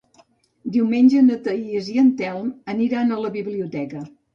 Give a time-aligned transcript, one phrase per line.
[0.77, 4.09] Diumenge na Thaís i en Telm aniran a la biblioteca.